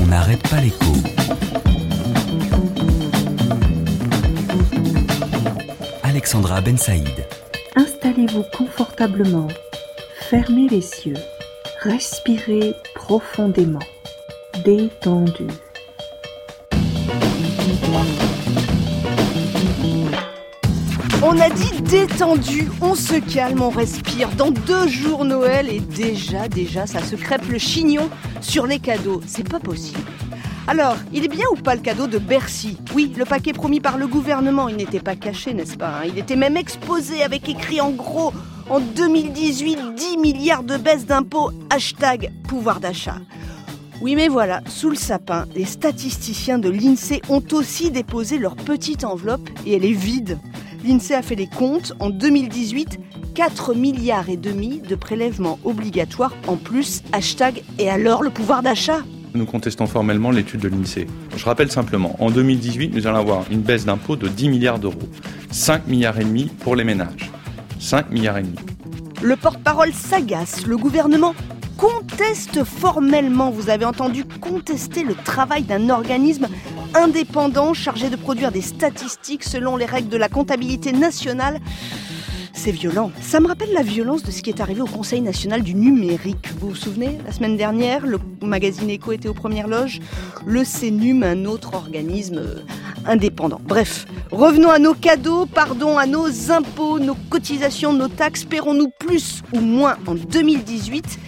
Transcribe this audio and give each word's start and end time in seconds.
on 0.00 0.06
n'arrête 0.06 0.42
pas 0.48 0.60
l'écho. 0.60 0.92
Alexandra 6.02 6.60
Ben 6.60 6.76
Saïd. 6.76 7.26
Installez-vous 7.76 8.44
confortablement, 8.56 9.48
fermez 10.14 10.68
les 10.68 11.06
yeux, 11.06 11.14
respirez 11.82 12.74
profondément, 12.94 13.86
détendu. 14.64 15.46
On 21.20 21.36
a 21.40 21.50
dit 21.50 21.82
détendu, 21.82 22.68
on 22.80 22.94
se 22.94 23.16
calme, 23.16 23.60
on 23.60 23.70
respire. 23.70 24.28
Dans 24.36 24.52
deux 24.52 24.86
jours 24.86 25.24
Noël 25.24 25.68
et 25.68 25.80
déjà, 25.80 26.46
déjà, 26.46 26.86
ça 26.86 27.02
se 27.02 27.16
crêpe 27.16 27.48
le 27.50 27.58
chignon 27.58 28.08
sur 28.40 28.68
les 28.68 28.78
cadeaux. 28.78 29.20
C'est 29.26 29.48
pas 29.48 29.58
possible. 29.58 29.98
Alors, 30.68 30.96
il 31.12 31.24
est 31.24 31.28
bien 31.28 31.46
ou 31.50 31.56
pas 31.56 31.74
le 31.74 31.80
cadeau 31.80 32.06
de 32.06 32.18
Bercy? 32.18 32.78
Oui, 32.94 33.12
le 33.18 33.24
paquet 33.24 33.52
promis 33.52 33.80
par 33.80 33.98
le 33.98 34.06
gouvernement, 34.06 34.68
il 34.68 34.76
n'était 34.76 35.00
pas 35.00 35.16
caché, 35.16 35.54
n'est-ce 35.54 35.76
pas 35.76 35.88
hein? 35.88 36.06
Il 36.06 36.18
était 36.18 36.36
même 36.36 36.56
exposé 36.56 37.24
avec 37.24 37.48
écrit 37.48 37.80
en 37.80 37.90
gros 37.90 38.32
en 38.70 38.78
2018 38.78 39.94
10 39.96 40.18
milliards 40.18 40.62
de 40.62 40.76
baisses 40.76 41.06
d'impôts, 41.06 41.50
hashtag 41.68 42.30
pouvoir 42.46 42.78
d'achat. 42.78 43.16
Oui, 44.00 44.14
mais 44.14 44.28
voilà, 44.28 44.60
sous 44.68 44.90
le 44.90 44.96
sapin, 44.96 45.46
les 45.56 45.64
statisticiens 45.64 46.60
de 46.60 46.68
l'INSEE 46.70 47.22
ont 47.28 47.42
aussi 47.50 47.90
déposé 47.90 48.38
leur 48.38 48.54
petite 48.54 49.02
enveloppe 49.02 49.50
et 49.66 49.74
elle 49.74 49.84
est 49.84 49.90
vide. 49.90 50.38
L'INSEE 50.84 51.14
a 51.14 51.22
fait 51.22 51.34
les 51.34 51.46
comptes. 51.46 51.92
En 52.00 52.10
2018, 52.10 52.98
4 53.34 53.74
milliards 53.74 54.28
et 54.28 54.36
demi 54.36 54.80
de 54.80 54.94
prélèvements 54.94 55.58
obligatoires 55.64 56.34
en 56.46 56.56
plus. 56.56 57.02
Hashtag 57.12 57.62
et 57.78 57.90
alors 57.90 58.22
le 58.22 58.30
pouvoir 58.30 58.62
d'achat? 58.62 59.00
Nous 59.34 59.44
contestons 59.44 59.86
formellement 59.86 60.30
l'étude 60.30 60.60
de 60.60 60.68
l'INSEE. 60.68 61.06
Je 61.36 61.44
rappelle 61.44 61.70
simplement, 61.70 62.16
en 62.18 62.30
2018, 62.30 62.94
nous 62.94 63.06
allons 63.06 63.18
avoir 63.18 63.44
une 63.50 63.60
baisse 63.60 63.84
d'impôts 63.84 64.16
de 64.16 64.28
10 64.28 64.48
milliards 64.48 64.78
d'euros. 64.78 64.96
5 65.50 65.86
milliards 65.86 66.18
et 66.18 66.24
demi 66.24 66.46
pour 66.60 66.76
les 66.76 66.84
ménages. 66.84 67.30
5 67.78 68.10
milliards 68.10 68.38
et 68.38 68.42
demi. 68.42 68.56
Le 69.22 69.36
porte-parole 69.36 69.92
s'agace. 69.92 70.66
Le 70.66 70.76
gouvernement 70.76 71.34
conteste 71.78 72.64
formellement, 72.64 73.50
vous 73.50 73.70
avez 73.70 73.84
entendu, 73.84 74.24
contester 74.24 75.04
le 75.04 75.14
travail 75.14 75.62
d'un 75.62 75.88
organisme 75.90 76.48
indépendant 76.92 77.72
chargé 77.72 78.10
de 78.10 78.16
produire 78.16 78.50
des 78.50 78.62
statistiques 78.62 79.44
selon 79.44 79.76
les 79.76 79.86
règles 79.86 80.08
de 80.08 80.16
la 80.16 80.28
comptabilité 80.28 80.90
nationale. 80.92 81.60
C'est 82.52 82.72
violent. 82.72 83.12
Ça 83.20 83.38
me 83.38 83.46
rappelle 83.46 83.72
la 83.72 83.84
violence 83.84 84.24
de 84.24 84.32
ce 84.32 84.42
qui 84.42 84.50
est 84.50 84.60
arrivé 84.60 84.80
au 84.80 84.86
Conseil 84.86 85.20
national 85.20 85.62
du 85.62 85.76
numérique. 85.76 86.48
Vous 86.58 86.70
vous 86.70 86.74
souvenez 86.74 87.16
La 87.24 87.30
semaine 87.30 87.56
dernière, 87.56 88.04
le 88.04 88.18
magazine 88.42 88.90
Echo 88.90 89.12
était 89.12 89.28
aux 89.28 89.34
premières 89.34 89.68
loges. 89.68 90.00
Le 90.44 90.64
CNUM, 90.64 91.22
un 91.22 91.44
autre 91.44 91.74
organisme 91.74 92.38
euh, 92.38 92.56
indépendant. 93.06 93.60
Bref, 93.62 94.06
revenons 94.32 94.70
à 94.70 94.80
nos 94.80 94.94
cadeaux, 94.94 95.46
pardon, 95.46 95.96
à 95.96 96.06
nos 96.06 96.50
impôts, 96.50 96.98
nos 96.98 97.14
cotisations, 97.30 97.92
nos 97.92 98.08
taxes. 98.08 98.44
Paierons-nous 98.44 98.90
plus 98.98 99.42
ou 99.52 99.60
moins 99.60 99.96
en 100.08 100.14
2018 100.14 101.20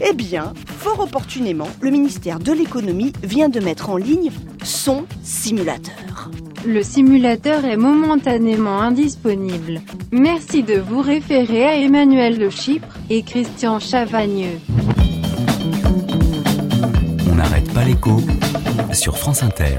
eh 0.00 0.12
bien, 0.12 0.52
fort 0.66 1.00
opportunément, 1.00 1.68
le 1.80 1.90
ministère 1.90 2.38
de 2.38 2.52
l'économie 2.52 3.12
vient 3.22 3.48
de 3.48 3.60
mettre 3.60 3.90
en 3.90 3.96
ligne 3.96 4.30
son 4.62 5.04
simulateur. 5.22 6.30
Le 6.66 6.82
simulateur 6.82 7.64
est 7.64 7.76
momentanément 7.76 8.80
indisponible. 8.80 9.80
Merci 10.10 10.62
de 10.62 10.74
vous 10.74 11.00
référer 11.00 11.64
à 11.64 11.76
Emmanuel 11.76 12.38
de 12.38 12.50
Chypre 12.50 12.96
et 13.08 13.22
Christian 13.22 13.78
Chavagneux. 13.78 14.58
On 17.30 17.34
n'arrête 17.36 17.72
pas 17.72 17.84
l'écho 17.84 18.20
sur 18.92 19.16
France 19.16 19.42
Inter. 19.42 19.78